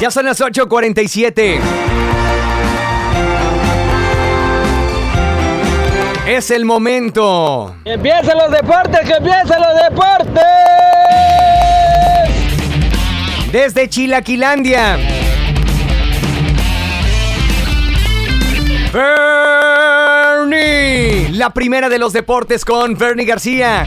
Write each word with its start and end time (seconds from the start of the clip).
Ya 0.00 0.10
son 0.10 0.24
las 0.24 0.40
8:47. 0.40 1.60
Es 6.26 6.50
el 6.50 6.64
momento. 6.64 7.76
¡Que 7.84 7.92
empiecen 7.92 8.38
los 8.38 8.50
deportes! 8.50 9.00
¡Que 9.00 9.12
empiecen 9.12 9.60
los 9.60 9.90
deportes! 9.90 10.42
Desde 13.52 13.90
Chilaquilandia. 13.90 14.96
Bernie. 20.40 21.28
La 21.32 21.50
primera 21.50 21.90
de 21.90 21.98
los 21.98 22.14
deportes 22.14 22.64
con 22.64 22.96
Bernie 22.96 23.26
García. 23.26 23.84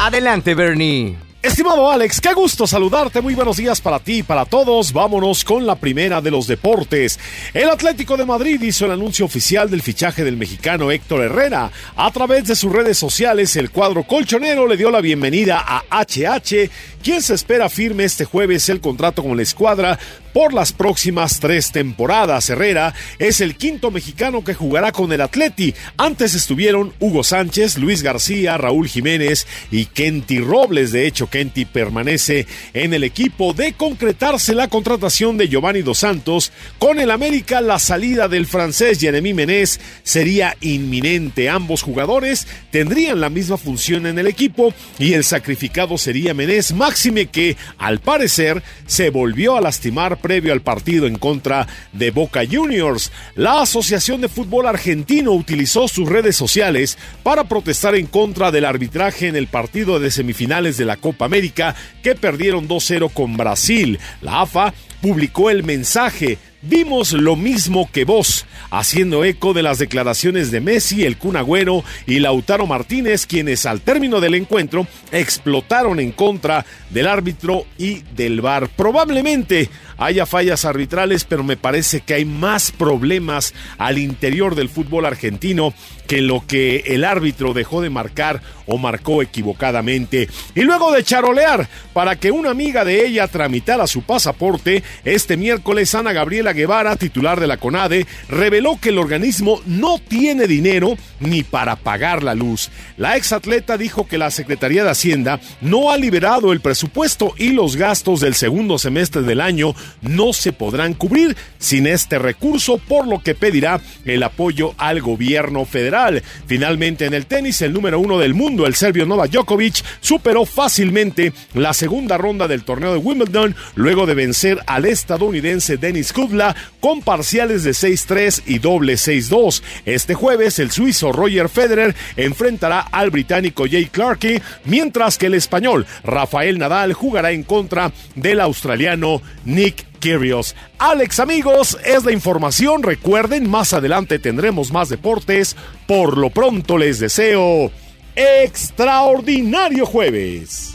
Adelante, 0.00 0.56
Bernie. 0.56 1.31
Estimado 1.42 1.90
Alex, 1.90 2.20
qué 2.20 2.32
gusto 2.34 2.68
saludarte. 2.68 3.20
Muy 3.20 3.34
buenos 3.34 3.56
días 3.56 3.80
para 3.80 3.98
ti 3.98 4.18
y 4.18 4.22
para 4.22 4.44
todos. 4.44 4.92
Vámonos 4.92 5.44
con 5.44 5.66
la 5.66 5.74
primera 5.74 6.20
de 6.20 6.30
los 6.30 6.46
deportes. 6.46 7.18
El 7.52 7.68
Atlético 7.68 8.16
de 8.16 8.24
Madrid 8.24 8.62
hizo 8.62 8.84
el 8.84 8.92
anuncio 8.92 9.24
oficial 9.24 9.68
del 9.68 9.82
fichaje 9.82 10.22
del 10.22 10.36
mexicano 10.36 10.92
Héctor 10.92 11.22
Herrera. 11.22 11.72
A 11.96 12.12
través 12.12 12.46
de 12.46 12.54
sus 12.54 12.70
redes 12.70 12.96
sociales, 12.96 13.56
el 13.56 13.72
cuadro 13.72 14.04
colchonero 14.04 14.68
le 14.68 14.76
dio 14.76 14.92
la 14.92 15.00
bienvenida 15.00 15.60
a 15.66 15.82
HH, 15.90 16.70
quien 17.02 17.20
se 17.20 17.34
espera 17.34 17.68
firme 17.68 18.04
este 18.04 18.24
jueves 18.24 18.68
el 18.68 18.80
contrato 18.80 19.24
con 19.24 19.36
la 19.36 19.42
escuadra 19.42 19.98
por 20.32 20.54
las 20.54 20.72
próximas 20.72 21.40
tres 21.40 21.72
temporadas. 21.72 22.48
Herrera 22.50 22.94
es 23.18 23.40
el 23.40 23.56
quinto 23.56 23.90
mexicano 23.90 24.44
que 24.44 24.54
jugará 24.54 24.92
con 24.92 25.12
el 25.12 25.20
Atleti. 25.20 25.74
Antes 25.96 26.34
estuvieron 26.34 26.92
Hugo 27.00 27.24
Sánchez, 27.24 27.78
Luis 27.78 28.02
García, 28.02 28.56
Raúl 28.58 28.88
Jiménez 28.88 29.46
y 29.70 29.86
Kenty 29.86 30.38
Robles. 30.38 30.92
De 30.92 31.06
hecho, 31.06 31.28
Kenty 31.32 31.64
permanece 31.64 32.46
en 32.74 32.92
el 32.92 33.04
equipo 33.04 33.54
de 33.54 33.72
concretarse 33.72 34.54
la 34.54 34.68
contratación 34.68 35.38
de 35.38 35.48
Giovanni 35.48 35.80
Dos 35.80 35.98
Santos. 35.98 36.52
Con 36.78 37.00
el 37.00 37.10
América, 37.10 37.62
la 37.62 37.78
salida 37.78 38.28
del 38.28 38.46
francés 38.46 39.00
Jeremy 39.00 39.32
Menez 39.32 39.80
sería 40.02 40.54
inminente. 40.60 41.48
Ambos 41.48 41.82
jugadores 41.82 42.46
tendrían 42.70 43.20
la 43.20 43.30
misma 43.30 43.56
función 43.56 44.06
en 44.06 44.18
el 44.18 44.26
equipo 44.26 44.74
y 44.98 45.14
el 45.14 45.24
sacrificado 45.24 45.96
sería 45.96 46.34
Menez, 46.34 46.74
máxime 46.74 47.26
que, 47.26 47.56
al 47.78 48.00
parecer, 48.00 48.62
se 48.86 49.08
volvió 49.08 49.56
a 49.56 49.62
lastimar 49.62 50.18
previo 50.18 50.52
al 50.52 50.60
partido 50.60 51.06
en 51.06 51.16
contra 51.16 51.66
de 51.94 52.10
Boca 52.10 52.42
Juniors. 52.48 53.10
La 53.36 53.62
Asociación 53.62 54.20
de 54.20 54.28
Fútbol 54.28 54.66
Argentino 54.66 55.32
utilizó 55.32 55.88
sus 55.88 56.06
redes 56.06 56.36
sociales 56.36 56.98
para 57.22 57.44
protestar 57.44 57.94
en 57.94 58.06
contra 58.06 58.50
del 58.50 58.66
arbitraje 58.66 59.28
en 59.28 59.36
el 59.36 59.46
partido 59.46 59.98
de 59.98 60.10
semifinales 60.10 60.76
de 60.76 60.84
la 60.84 60.98
Copa 60.98 61.21
América 61.24 61.74
que 62.02 62.14
perdieron 62.14 62.68
2-0 62.68 63.12
con 63.12 63.36
Brasil. 63.36 63.98
La 64.20 64.42
AFA 64.42 64.72
publicó 65.00 65.50
el 65.50 65.62
mensaje 65.62 66.38
Vimos 66.64 67.12
lo 67.12 67.34
mismo 67.34 67.90
que 67.90 68.04
vos, 68.04 68.46
haciendo 68.70 69.24
eco 69.24 69.52
de 69.52 69.64
las 69.64 69.80
declaraciones 69.80 70.52
de 70.52 70.60
Messi, 70.60 71.04
el 71.04 71.18
Kun 71.18 71.36
Agüero 71.36 71.82
y 72.06 72.20
Lautaro 72.20 72.68
Martínez, 72.68 73.26
quienes 73.26 73.66
al 73.66 73.80
término 73.80 74.20
del 74.20 74.36
encuentro 74.36 74.86
explotaron 75.10 75.98
en 75.98 76.12
contra 76.12 76.64
del 76.90 77.08
árbitro 77.08 77.66
y 77.78 78.02
del 78.14 78.40
VAR. 78.40 78.68
Probablemente 78.68 79.70
haya 79.98 80.24
fallas 80.24 80.64
arbitrales, 80.64 81.24
pero 81.24 81.42
me 81.42 81.56
parece 81.56 82.00
que 82.00 82.14
hay 82.14 82.24
más 82.24 82.70
problemas 82.70 83.54
al 83.76 83.98
interior 83.98 84.54
del 84.54 84.68
fútbol 84.68 85.06
argentino 85.06 85.74
que 86.06 86.20
lo 86.20 86.46
que 86.46 86.84
el 86.86 87.04
árbitro 87.04 87.54
dejó 87.54 87.80
de 87.80 87.90
marcar 87.90 88.42
o 88.66 88.78
marcó 88.78 89.22
equivocadamente. 89.22 90.28
Y 90.54 90.62
luego 90.62 90.92
de 90.92 91.04
charolear 91.04 91.68
para 91.92 92.16
que 92.16 92.30
una 92.30 92.50
amiga 92.50 92.84
de 92.84 93.06
ella 93.06 93.28
tramitara 93.28 93.86
su 93.86 94.02
pasaporte, 94.02 94.82
este 95.04 95.36
miércoles 95.36 95.94
Ana 95.94 96.12
Gabriela 96.12 96.51
Guevara, 96.52 96.96
titular 96.96 97.40
de 97.40 97.46
la 97.46 97.56
CONADE, 97.56 98.06
reveló 98.28 98.78
que 98.80 98.90
el 98.90 98.98
organismo 98.98 99.60
no 99.66 99.98
tiene 99.98 100.46
dinero 100.46 100.96
ni 101.20 101.42
para 101.42 101.76
pagar 101.76 102.22
la 102.22 102.34
luz. 102.34 102.70
La 102.96 103.16
exatleta 103.16 103.76
dijo 103.76 104.06
que 104.06 104.18
la 104.18 104.30
Secretaría 104.30 104.84
de 104.84 104.90
Hacienda 104.90 105.40
no 105.60 105.90
ha 105.90 105.96
liberado 105.96 106.52
el 106.52 106.60
presupuesto 106.60 107.34
y 107.36 107.50
los 107.50 107.76
gastos 107.76 108.20
del 108.20 108.34
segundo 108.34 108.78
semestre 108.78 109.22
del 109.22 109.40
año 109.40 109.74
no 110.00 110.32
se 110.32 110.52
podrán 110.52 110.94
cubrir 110.94 111.36
sin 111.58 111.86
este 111.86 112.18
recurso, 112.18 112.78
por 112.78 113.06
lo 113.06 113.22
que 113.22 113.34
pedirá 113.34 113.80
el 114.04 114.22
apoyo 114.22 114.74
al 114.78 115.00
gobierno 115.00 115.64
federal. 115.64 116.22
Finalmente, 116.46 117.06
en 117.06 117.14
el 117.14 117.26
tenis, 117.26 117.62
el 117.62 117.72
número 117.72 118.00
uno 118.00 118.18
del 118.18 118.34
mundo, 118.34 118.66
el 118.66 118.74
serbio 118.74 119.06
Novak 119.06 119.30
Djokovic, 119.30 119.84
superó 120.00 120.44
fácilmente 120.44 121.32
la 121.54 121.72
segunda 121.72 122.18
ronda 122.18 122.48
del 122.48 122.64
torneo 122.64 122.92
de 122.92 122.98
Wimbledon 122.98 123.54
luego 123.74 124.06
de 124.06 124.14
vencer 124.14 124.58
al 124.66 124.84
estadounidense 124.84 125.76
Denis 125.76 126.12
Kudla 126.12 126.41
con 126.80 127.02
parciales 127.02 127.64
de 127.64 127.70
6-3 127.70 128.42
y 128.46 128.58
doble 128.58 128.94
6-2. 128.94 129.62
Este 129.84 130.14
jueves, 130.14 130.58
el 130.58 130.70
suizo 130.70 131.12
Roger 131.12 131.48
Federer 131.48 131.94
enfrentará 132.16 132.80
al 132.80 133.10
británico 133.10 133.64
Jay 133.70 133.86
Clarke, 133.86 134.42
mientras 134.64 135.18
que 135.18 135.26
el 135.26 135.34
español 135.34 135.86
Rafael 136.04 136.58
Nadal 136.58 136.92
jugará 136.92 137.32
en 137.32 137.42
contra 137.42 137.92
del 138.14 138.40
australiano 138.40 139.22
Nick 139.44 139.86
Kyrgios. 140.00 140.56
Alex 140.78 141.20
amigos, 141.20 141.78
es 141.84 142.04
la 142.04 142.12
información. 142.12 142.82
Recuerden, 142.82 143.48
más 143.48 143.72
adelante 143.72 144.18
tendremos 144.18 144.72
más 144.72 144.88
deportes. 144.88 145.56
Por 145.86 146.18
lo 146.18 146.30
pronto 146.30 146.76
les 146.76 146.98
deseo 146.98 147.70
extraordinario 148.16 149.86
jueves. 149.86 150.74